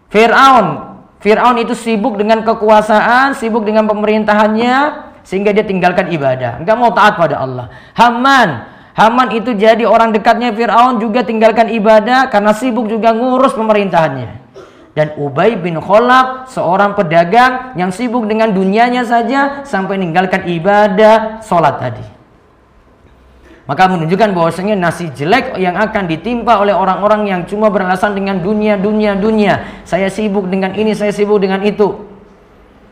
Fir'aun. 0.08 0.96
Fir'aun 1.20 1.56
itu 1.60 1.76
sibuk 1.76 2.16
dengan 2.16 2.40
kekuasaan, 2.40 3.36
sibuk 3.36 3.68
dengan 3.68 3.84
pemerintahannya, 3.84 4.76
sehingga 5.26 5.52
dia 5.52 5.68
tinggalkan 5.68 6.08
ibadah. 6.08 6.64
Enggak 6.64 6.76
mau 6.80 6.88
taat 6.96 7.20
pada 7.20 7.44
Allah. 7.44 7.68
Haman. 7.92 8.48
Haman 8.96 9.28
itu 9.36 9.52
jadi 9.52 9.84
orang 9.84 10.16
dekatnya 10.16 10.56
Fir'aun 10.56 10.98
juga 10.98 11.20
tinggalkan 11.20 11.68
ibadah 11.68 12.32
karena 12.32 12.56
sibuk 12.56 12.88
juga 12.88 13.12
ngurus 13.12 13.52
pemerintahannya 13.52 14.47
dan 14.98 15.14
Ubay 15.14 15.54
bin 15.54 15.78
Khalaf 15.78 16.50
seorang 16.50 16.98
pedagang 16.98 17.78
yang 17.78 17.94
sibuk 17.94 18.26
dengan 18.26 18.50
dunianya 18.50 19.06
saja 19.06 19.62
sampai 19.62 19.94
meninggalkan 19.94 20.50
ibadah 20.50 21.38
sholat 21.46 21.78
tadi. 21.78 22.02
Maka 23.70 23.86
menunjukkan 23.94 24.34
bahwasanya 24.34 24.74
nasi 24.74 25.06
jelek 25.14 25.54
yang 25.62 25.78
akan 25.78 26.10
ditimpa 26.10 26.58
oleh 26.58 26.74
orang-orang 26.74 27.30
yang 27.30 27.40
cuma 27.46 27.70
beralasan 27.70 28.18
dengan 28.18 28.42
dunia, 28.42 28.74
dunia, 28.74 29.14
dunia. 29.14 29.86
Saya 29.86 30.10
sibuk 30.10 30.50
dengan 30.50 30.74
ini, 30.74 30.98
saya 30.98 31.14
sibuk 31.14 31.38
dengan 31.38 31.62
itu. 31.62 31.94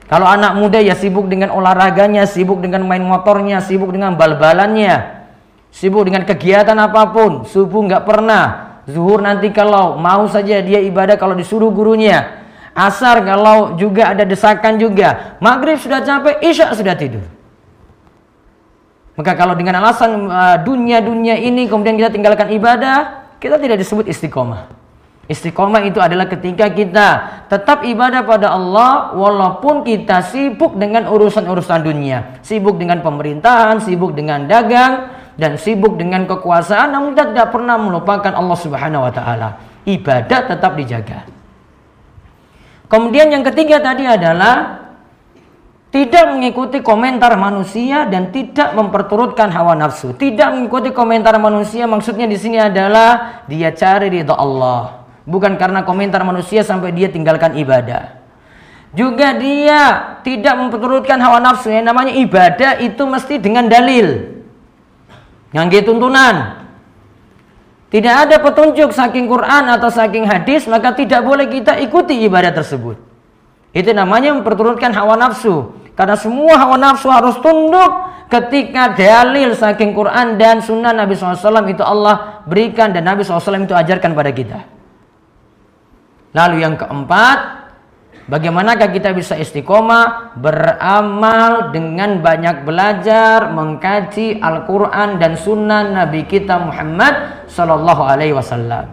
Kalau 0.06 0.30
anak 0.30 0.54
muda 0.54 0.78
ya 0.78 0.94
sibuk 0.94 1.26
dengan 1.26 1.50
olahraganya, 1.50 2.22
sibuk 2.30 2.62
dengan 2.62 2.86
main 2.86 3.02
motornya, 3.02 3.58
sibuk 3.58 3.90
dengan 3.90 4.14
bal-balannya, 4.14 5.26
sibuk 5.74 6.06
dengan 6.06 6.22
kegiatan 6.22 6.78
apa 6.78 7.10
pun. 7.10 7.42
Subuh 7.42 7.82
nggak 7.90 8.06
pernah, 8.06 8.75
Zuhur 8.86 9.18
nanti 9.18 9.50
kalau 9.50 9.98
mau 9.98 10.30
saja 10.30 10.62
dia 10.62 10.78
ibadah 10.78 11.18
kalau 11.18 11.34
disuruh 11.34 11.74
gurunya. 11.74 12.46
Asar 12.76 13.24
kalau 13.26 13.74
juga 13.74 14.14
ada 14.14 14.22
desakan 14.22 14.78
juga. 14.78 15.38
Maghrib 15.42 15.80
sudah 15.80 16.04
capek, 16.06 16.38
isya 16.44 16.70
sudah 16.70 16.94
tidur. 16.94 17.24
Maka 19.16 19.32
kalau 19.32 19.56
dengan 19.56 19.80
alasan 19.80 20.28
uh, 20.28 20.60
dunia-dunia 20.60 21.40
ini 21.40 21.66
kemudian 21.66 21.96
kita 21.96 22.12
tinggalkan 22.12 22.52
ibadah, 22.52 23.26
kita 23.40 23.56
tidak 23.56 23.80
disebut 23.80 24.06
istiqomah. 24.12 24.68
Istiqomah 25.26 25.82
itu 25.82 25.98
adalah 25.98 26.30
ketika 26.30 26.70
kita 26.70 27.08
tetap 27.50 27.82
ibadah 27.82 28.22
pada 28.22 28.54
Allah 28.54 29.16
walaupun 29.16 29.82
kita 29.82 30.22
sibuk 30.22 30.78
dengan 30.78 31.10
urusan-urusan 31.10 31.80
dunia, 31.82 32.38
sibuk 32.46 32.78
dengan 32.78 33.02
pemerintahan, 33.02 33.82
sibuk 33.82 34.14
dengan 34.14 34.46
dagang, 34.46 35.15
dan 35.36 35.60
sibuk 35.60 36.00
dengan 36.00 36.24
kekuasaan 36.24 36.96
namun 36.96 37.12
tidak 37.12 37.52
pernah 37.52 37.76
melupakan 37.76 38.32
Allah 38.32 38.58
Subhanahu 38.58 39.04
wa 39.04 39.12
taala. 39.12 39.48
Ibadah 39.86 40.40
tetap 40.50 40.74
dijaga. 40.74 41.28
Kemudian 42.90 43.30
yang 43.30 43.44
ketiga 43.46 43.78
tadi 43.78 44.08
adalah 44.08 44.86
tidak 45.92 46.34
mengikuti 46.34 46.82
komentar 46.82 47.38
manusia 47.38 48.04
dan 48.10 48.34
tidak 48.34 48.74
memperturutkan 48.74 49.48
hawa 49.54 49.78
nafsu. 49.78 50.12
Tidak 50.16 50.56
mengikuti 50.56 50.90
komentar 50.90 51.36
manusia 51.38 51.86
maksudnya 51.86 52.26
di 52.26 52.36
sini 52.36 52.58
adalah 52.58 53.44
dia 53.46 53.70
cari 53.70 54.10
ridha 54.10 54.34
Allah. 54.34 55.06
Bukan 55.26 55.58
karena 55.58 55.82
komentar 55.82 56.22
manusia 56.22 56.62
sampai 56.62 56.94
dia 56.94 57.10
tinggalkan 57.10 57.58
ibadah. 57.58 58.22
Juga 58.94 59.34
dia 59.36 59.80
tidak 60.22 60.54
memperturutkan 60.56 61.18
hawa 61.18 61.42
nafsu. 61.42 61.70
Yang 61.70 61.86
namanya 61.90 62.12
ibadah 62.14 62.70
itu 62.82 63.02
mesti 63.02 63.40
dengan 63.42 63.66
dalil 63.66 64.35
ngangge 65.56 65.80
tuntunan. 65.88 66.68
Tidak 67.88 68.14
ada 68.28 68.36
petunjuk 68.44 68.92
saking 68.92 69.24
Quran 69.24 69.72
atau 69.72 69.88
saking 69.88 70.28
hadis, 70.28 70.68
maka 70.68 70.92
tidak 70.92 71.24
boleh 71.24 71.48
kita 71.48 71.80
ikuti 71.80 72.28
ibadah 72.28 72.52
tersebut. 72.52 73.00
Itu 73.72 73.88
namanya 73.96 74.36
memperturutkan 74.36 74.92
hawa 74.92 75.16
nafsu. 75.16 75.72
Karena 75.96 76.12
semua 76.12 76.60
hawa 76.60 76.76
nafsu 76.76 77.08
harus 77.08 77.40
tunduk 77.40 77.88
ketika 78.28 78.92
dalil 78.92 79.56
saking 79.56 79.96
Quran 79.96 80.36
dan 80.36 80.60
sunnah 80.60 80.92
Nabi 80.92 81.16
SAW 81.16 81.64
itu 81.72 81.80
Allah 81.80 82.44
berikan 82.44 82.92
dan 82.92 83.08
Nabi 83.08 83.24
SAW 83.24 83.64
itu 83.64 83.72
ajarkan 83.72 84.12
pada 84.12 84.30
kita. 84.34 84.58
Lalu 86.36 86.68
yang 86.68 86.76
keempat, 86.76 87.65
Bagaimanakah 88.26 88.90
kita 88.90 89.14
bisa 89.14 89.38
istiqomah? 89.38 90.34
Beramal 90.34 91.70
dengan 91.70 92.18
banyak 92.18 92.66
belajar, 92.66 93.54
mengkaji 93.54 94.42
Al-Quran 94.42 95.22
dan 95.22 95.38
Sunnah 95.38 95.86
Nabi 95.94 96.26
kita 96.26 96.58
Muhammad 96.58 97.46
Sallallahu 97.46 98.02
Alaihi 98.02 98.34
Wasallam. 98.34 98.90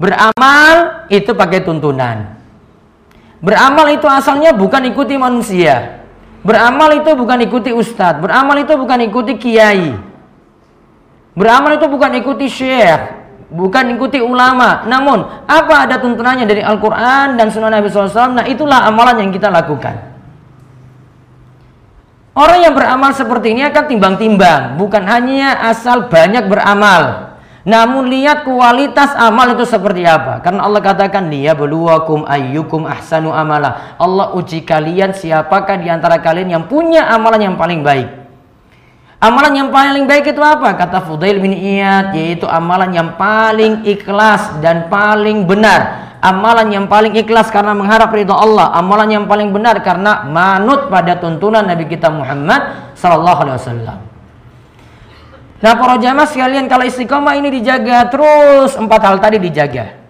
Beramal 0.00 1.04
itu 1.12 1.36
pakai 1.36 1.60
tuntunan. 1.60 2.40
Beramal 3.44 3.92
itu 3.92 4.08
asalnya 4.08 4.56
bukan 4.56 4.88
ikuti 4.88 5.20
manusia. 5.20 6.00
Beramal 6.40 6.96
itu 6.96 7.12
bukan 7.12 7.44
ikuti 7.44 7.76
ustadz. 7.76 8.24
Beramal 8.24 8.64
itu 8.64 8.72
bukan 8.72 9.04
ikuti 9.04 9.36
kiai. 9.36 9.92
Beramal 11.36 11.76
itu 11.76 11.84
bukan 11.84 12.16
ikuti 12.16 12.48
syekh. 12.48 13.19
Bukan 13.50 13.98
ikuti 13.98 14.22
ulama. 14.22 14.86
Namun, 14.86 15.26
apa 15.50 15.90
ada 15.90 15.98
tuntunannya 15.98 16.46
dari 16.46 16.62
Al-Quran 16.62 17.34
dan 17.34 17.50
Sunnah 17.50 17.74
Nabi 17.74 17.90
SAW? 17.90 18.38
Nah, 18.38 18.46
itulah 18.46 18.86
amalan 18.86 19.26
yang 19.26 19.30
kita 19.34 19.50
lakukan. 19.50 20.10
Orang 22.30 22.62
yang 22.62 22.78
beramal 22.78 23.10
seperti 23.10 23.58
ini 23.58 23.66
akan 23.66 23.84
timbang-timbang. 23.90 24.78
Bukan 24.78 25.02
hanya 25.02 25.66
asal 25.66 26.06
banyak 26.06 26.46
beramal. 26.46 27.34
Namun 27.66 28.08
lihat 28.08 28.46
kualitas 28.46 29.12
amal 29.18 29.52
itu 29.52 29.66
seperti 29.66 30.06
apa. 30.06 30.40
Karena 30.40 30.64
Allah 30.64 30.80
katakan 30.80 31.28
dia 31.28 31.52
beluakum 31.52 32.24
ayyukum 32.24 32.86
ahsanu 32.86 33.34
amala. 33.34 33.98
Allah 33.98 34.32
uji 34.38 34.62
kalian 34.62 35.10
siapakah 35.12 35.76
di 35.76 35.90
antara 35.90 36.22
kalian 36.22 36.54
yang 36.54 36.64
punya 36.70 37.04
amalan 37.10 37.52
yang 37.52 37.56
paling 37.58 37.82
baik. 37.82 38.19
Amalan 39.20 39.52
yang 39.52 39.68
paling 39.68 40.08
baik 40.08 40.32
itu 40.32 40.40
apa? 40.40 40.72
Kata 40.80 41.04
Fudail 41.04 41.44
bin 41.44 41.52
Iyad 41.52 42.16
yaitu 42.16 42.48
amalan 42.48 42.88
yang 42.88 43.20
paling 43.20 43.84
ikhlas 43.84 44.56
dan 44.64 44.88
paling 44.88 45.44
benar. 45.44 46.08
Amalan 46.24 46.72
yang 46.72 46.88
paling 46.88 47.12
ikhlas 47.12 47.52
karena 47.52 47.76
mengharap 47.76 48.08
ridho 48.16 48.32
Allah. 48.32 48.72
Amalan 48.72 49.20
yang 49.20 49.24
paling 49.28 49.52
benar 49.52 49.76
karena 49.84 50.24
manut 50.24 50.88
pada 50.88 51.20
tuntunan 51.20 51.60
Nabi 51.60 51.84
kita 51.84 52.08
Muhammad 52.08 52.92
sallallahu 52.96 53.40
alaihi 53.44 53.56
wasallam. 53.60 53.98
Nah 55.60 55.74
para 55.76 56.00
jamaah 56.00 56.24
sekalian 56.24 56.64
kalau 56.72 56.88
istiqomah 56.88 57.36
ini 57.36 57.60
dijaga 57.60 58.08
terus 58.08 58.72
empat 58.80 59.00
hal 59.04 59.20
tadi 59.20 59.36
dijaga. 59.36 60.00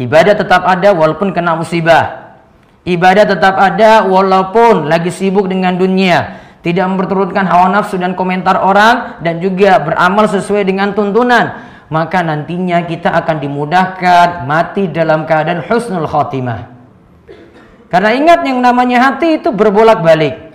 Ibadah 0.00 0.40
tetap 0.40 0.64
ada 0.64 0.96
walaupun 0.96 1.36
kena 1.36 1.52
musibah. 1.52 2.32
Ibadah 2.88 3.28
tetap 3.28 3.60
ada 3.60 4.08
walaupun 4.08 4.88
lagi 4.88 5.12
sibuk 5.12 5.52
dengan 5.52 5.76
dunia. 5.76 6.45
Tidak 6.66 6.82
memperturutkan 6.82 7.46
hawa 7.46 7.70
nafsu 7.70 7.94
dan 7.94 8.18
komentar 8.18 8.58
orang 8.58 9.22
dan 9.22 9.38
juga 9.38 9.78
beramal 9.78 10.26
sesuai 10.26 10.66
dengan 10.66 10.90
tuntunan. 10.98 11.62
Maka 11.86 12.26
nantinya 12.26 12.82
kita 12.82 13.14
akan 13.22 13.38
dimudahkan 13.38 14.42
mati 14.50 14.90
dalam 14.90 15.22
keadaan 15.30 15.62
husnul 15.62 16.10
khotimah. 16.10 16.66
Karena 17.86 18.10
ingat 18.18 18.42
yang 18.42 18.58
namanya 18.58 18.98
hati 18.98 19.38
itu 19.38 19.54
berbolak-balik. 19.54 20.50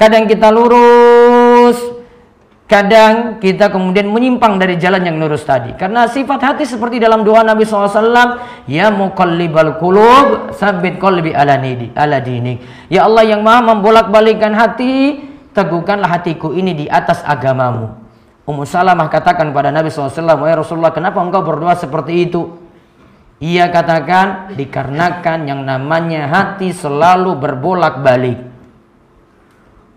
Kadang 0.00 0.24
kita 0.24 0.48
lurus, 0.48 1.27
Kadang 2.68 3.40
kita 3.40 3.72
kemudian 3.72 4.12
menyimpang 4.12 4.60
dari 4.60 4.76
jalan 4.76 5.00
yang 5.00 5.16
lurus 5.16 5.40
tadi. 5.48 5.72
Karena 5.72 6.04
sifat 6.04 6.52
hati 6.52 6.68
seperti 6.68 7.00
dalam 7.00 7.24
doa 7.24 7.40
Nabi 7.40 7.64
SAW. 7.64 7.88
Ya 8.68 8.92
muqallibal 8.92 9.80
qulub 9.80 10.52
sabit 10.52 11.00
qalbi 11.00 11.32
ala, 11.32 11.56
nidi, 11.56 11.88
ala 11.96 12.20
dinik. 12.20 12.60
Ya 12.92 13.08
Allah 13.08 13.24
yang 13.24 13.40
maha 13.40 13.72
membolak-balikan 13.72 14.52
hati. 14.52 15.24
Teguhkanlah 15.56 16.20
hatiku 16.20 16.52
ini 16.52 16.76
di 16.76 16.86
atas 16.86 17.24
agamamu. 17.24 17.88
Ummu 18.44 18.68
Salamah 18.68 19.08
katakan 19.08 19.48
pada 19.56 19.72
Nabi 19.72 19.88
SAW. 19.88 20.44
Ya 20.44 20.56
Rasulullah 20.60 20.92
kenapa 20.92 21.24
engkau 21.24 21.40
berdoa 21.40 21.72
seperti 21.72 22.28
itu? 22.28 22.52
Ia 23.40 23.72
katakan 23.72 24.52
dikarenakan 24.52 25.48
yang 25.48 25.64
namanya 25.64 26.28
hati 26.28 26.76
selalu 26.76 27.32
berbolak-balik. 27.32 28.44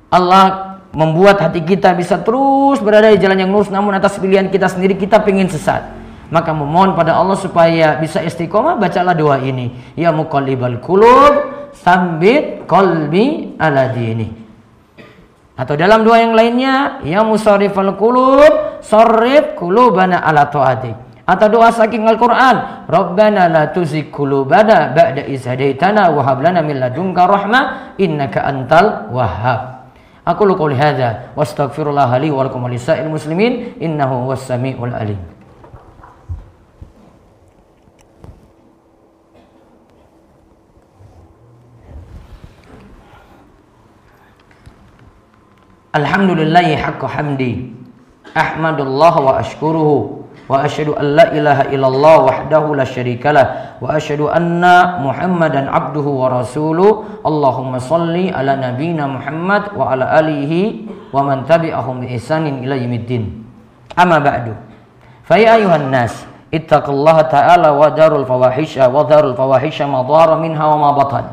Allah 0.08 0.71
membuat 0.92 1.40
hati 1.40 1.64
kita 1.64 1.96
bisa 1.96 2.20
terus 2.20 2.84
berada 2.84 3.12
di 3.12 3.20
jalan 3.20 3.48
yang 3.48 3.52
lurus. 3.52 3.72
Namun 3.72 3.96
atas 3.96 4.20
pilihan 4.20 4.52
kita 4.52 4.68
sendiri 4.68 5.00
kita 5.00 5.24
ingin 5.28 5.48
sesat. 5.48 5.88
Maka 6.32 6.56
memohon 6.56 6.96
pada 6.96 7.20
Allah 7.20 7.36
supaya 7.36 8.00
bisa 8.00 8.24
istiqomah 8.24 8.80
bacalah 8.80 9.12
doa 9.12 9.40
ini. 9.44 9.76
Ya 10.00 10.16
muqallibal 10.16 10.80
qulub 10.80 11.68
sambit 11.76 12.64
qalbi 12.68 13.56
ala 13.60 13.92
dini. 13.92 14.32
Atau 15.60 15.76
dalam 15.76 16.08
doa 16.08 16.24
yang 16.24 16.32
lainnya 16.32 17.04
ya 17.04 17.20
musarrifal 17.28 18.00
qulub 18.00 18.80
sarrif 18.80 19.60
qulubana 19.60 20.24
ala 20.24 20.48
taatik. 20.48 20.96
Atau 21.22 21.48
doa 21.54 21.70
saking 21.72 22.04
Al-Qur'an 22.12 22.88
Rabbana 22.90 23.48
la 23.48 23.64
tuzigh 23.72 24.12
qulubana 24.12 24.92
ba'da 24.92 25.24
idh 25.24 25.48
hadaitana 25.48 26.12
wa 26.12 26.28
hab 26.28 26.44
lana 26.44 26.60
min 26.60 26.82
ladunka 26.82 27.24
rahmah 27.24 27.96
innaka 28.02 28.42
antal 28.42 29.08
wahhab 29.14 29.81
Aku 30.22 30.46
lu 30.46 30.54
qouli 30.54 30.78
hadza 30.78 31.34
wa 31.34 31.42
astaghfirullah 31.42 32.14
li 32.22 32.30
wa 32.30 32.46
lakum 32.46 32.62
lisa'il 32.70 33.10
muslimin 33.10 33.74
innahu 33.82 34.30
huwas 34.30 34.46
samiul 34.46 34.94
alim. 34.94 35.18
Alhamdulillahi 45.92 46.78
haqqa 46.78 47.10
hamdi. 47.10 47.74
Ahmadullah 48.38 49.16
wa 49.18 49.32
ashkuruhu 49.42 50.21
وأشهد 50.52 51.00
أن 51.00 51.06
لا 51.16 51.32
إله 51.32 51.72
إلا 51.72 51.88
الله 51.88 52.16
وحده 52.28 52.64
لا 52.76 52.84
شريك 52.84 53.24
له 53.24 53.80
وأشهد 53.80 54.20
أن 54.28 54.64
محمدا 55.00 55.72
عبده 55.72 56.08
ورسوله. 56.22 57.24
اللهم 57.24 57.74
صل 57.80 58.16
على 58.36 58.54
نبينا 58.60 59.08
محمد 59.08 59.64
وعلى 59.80 60.06
آله 60.20 60.54
ومن 61.16 61.38
تبعهم 61.48 61.96
بإحسان 62.04 62.68
إلى 62.68 62.84
يوم 62.84 62.94
الدين. 62.94 63.24
أما 63.96 64.20
بعد 64.20 64.46
فيا 65.24 65.56
أيها 65.56 65.76
الناس 65.76 66.28
اتقوا 66.52 66.94
الله 66.94 67.18
تعالى 67.22 67.70
وداروا 67.72 68.20
الفواحش 68.20 68.78
وذروا 68.78 69.32
الفواحش 69.32 69.78
ما 69.88 70.04
ظهر 70.04 70.36
منها 70.36 70.66
وما 70.68 70.92
بطن. 70.92 71.26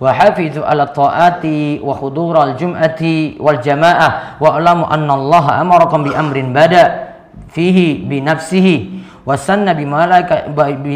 وحافظوا 0.00 0.64
على 0.64 0.82
الطاعات 0.82 1.44
وحضور 1.84 2.34
الجمعة 2.44 3.02
والجماعة. 3.40 4.08
واعلموا 4.40 4.88
أن 4.94 5.08
الله 5.10 5.44
أمركم 5.60 5.98
بأمر 6.04 6.36
بدأ. 6.56 7.05
Fihi 7.48 8.04
bi 8.04 8.20
nafsihi 8.20 8.76
wa 9.26 9.36
sanna 9.36 9.74
bi 9.74 9.86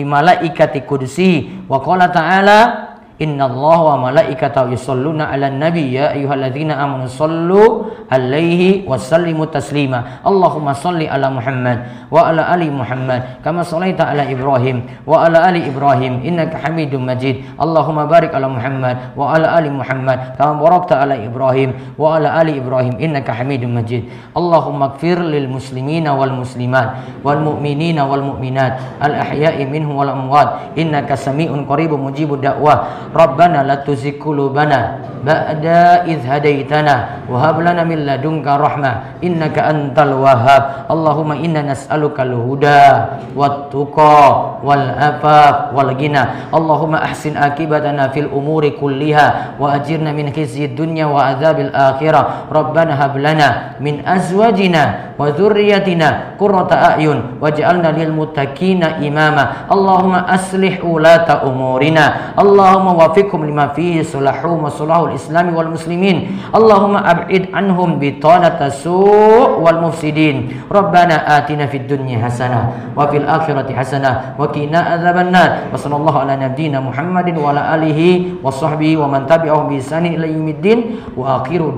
malaikati 0.05 0.81
qudsihi 0.87 1.67
wa 1.69 1.81
qala 1.83 2.09
ta'ala 2.09 2.90
Inna 3.21 3.53
Allah 3.53 3.79
wa 3.85 4.09
malaikatahu 4.09 4.73
yusalluna 4.73 5.29
ala 5.29 5.53
nabi 5.53 5.93
ya 5.93 6.17
ayyuhalladzina 6.17 6.73
amanu 6.81 7.05
sallu 7.05 7.93
alaihi 8.09 8.89
wa 8.89 8.97
taslima. 9.45 10.25
Allahumma 10.25 10.73
salli 10.73 11.05
ala 11.05 11.29
Muhammad 11.29 12.09
wa 12.09 12.33
ala 12.33 12.49
ali 12.49 12.73
Muhammad 12.73 13.45
kama 13.45 13.61
sallaita 13.61 14.09
ala 14.09 14.25
Ibrahim 14.25 14.89
wa 15.05 15.29
ala 15.29 15.53
ali 15.53 15.69
Ibrahim 15.69 16.25
innaka 16.25 16.65
Hamidum 16.65 17.05
Majid. 17.05 17.45
Allahumma 17.61 18.09
barik 18.09 18.33
ala 18.33 18.49
Muhammad 18.49 19.13
wa 19.13 19.37
ala 19.37 19.53
ali 19.53 19.69
Muhammad 19.69 20.41
kama 20.41 20.57
barakta 20.57 21.05
ala 21.05 21.21
Ibrahim 21.21 21.77
wa 22.01 22.17
ala 22.17 22.41
ali 22.41 22.57
Ibrahim 22.57 22.97
innaka 22.97 23.37
Hamidum 23.37 23.77
Majid. 23.77 24.09
Allahumma 24.33 24.97
ighfir 24.97 25.21
lil 25.21 25.45
muslimina 25.45 26.17
wal 26.17 26.33
muslimat 26.33 27.21
wal 27.21 27.37
mu'minina 27.37 28.01
wal 28.09 28.25
mu'minat 28.33 28.97
al 28.97 29.13
ahya'i 29.13 29.69
minhum 29.69 29.93
wal 29.93 30.09
amwat 30.09 30.73
innaka 30.73 31.21
sami'un 31.21 31.69
qaribun 31.69 32.01
mujibud 32.09 32.41
da'wah 32.41 33.10
Rabbana 33.11 33.67
la 33.67 33.83
tuzigh 33.83 34.23
qulubana 34.23 35.11
ba'da 35.21 36.09
idh 36.09 36.25
hadaitana 36.25 37.29
wa 37.29 37.37
hab 37.45 37.61
lana 37.61 37.85
min 37.85 38.09
ladunka 38.09 38.57
rahmah 38.57 39.21
innaka 39.21 39.69
antal 39.69 40.17
wahhab. 40.17 40.89
Allahumma 40.89 41.37
inna 41.37 41.61
nas'aluka 41.61 42.25
al-huda 42.25 43.21
wat 43.37 43.69
tuqa 43.69 44.63
wal 44.65 44.87
afaf 44.97 45.77
wal 45.77 45.93
ghina 45.93 46.49
Allahumma 46.49 47.05
ahsin 47.05 47.37
akibatana 47.37 48.09
fil 48.17 48.33
umuri 48.33 48.81
kulliha 48.81 49.61
wa 49.61 49.77
ajirna 49.77 50.17
min 50.17 50.33
khizyid 50.33 50.73
dunya 50.73 51.05
wa 51.05 51.37
adzabil 51.37 51.69
akhirah. 51.69 52.49
Rabbana 52.49 52.97
hab 52.97 53.19
lana 53.21 53.77
min 53.77 54.01
azwajina 54.07 55.13
wa 55.21 55.29
dhurriyyatina 55.29 56.41
qurrata 56.41 56.97
a'yun 56.97 57.43
waj'alna 57.45 57.93
lil 57.93 58.09
muttaqina 58.17 59.05
imama. 59.05 59.69
Allahumma 59.69 60.25
aslih 60.33 60.81
ulata 60.81 61.45
umurina. 61.45 62.33
Allahumma 62.41 62.90
wafiqhum 62.97 63.47
lima 63.47 63.71
fihi 63.77 64.03
sulahu 64.03 64.59
wa 64.59 64.71
sulahul 64.73 65.13
islami 65.15 65.53
wal 65.55 65.71
muslimin 65.71 66.41
Allahumma 66.51 67.05
ab'id 67.05 67.53
anhum 67.55 68.01
bitanata 68.03 68.73
su' 68.73 69.61
wal 69.61 69.79
mufsidin 69.85 70.67
Rabbana 70.67 71.27
atina 71.41 71.69
fid 71.69 71.87
dunya 71.87 72.19
hasanah 72.19 72.95
wa 72.97 73.07
fil 73.13 73.27
akhirati 73.29 73.77
hasanah 73.77 74.35
wa 74.35 74.49
qina 74.49 74.99
adzabannar 74.99 75.69
wa 75.69 75.77
sallallahu 75.77 76.19
ala 76.25 76.35
nabiyyina 76.41 76.81
Muhammadin 76.81 77.37
wa 77.37 77.53
ala 77.53 77.77
alihi 77.77 78.41
wa 78.41 78.49
sahbihi 78.51 78.97
wa 78.97 79.07
man 79.07 79.29
tabi'ahum 79.29 79.69
bi 79.69 79.79
ihsani 79.79 80.17
ila 80.17 80.27
yaumiddin 80.27 81.03
wa 81.15 81.45
akhiru 81.45 81.77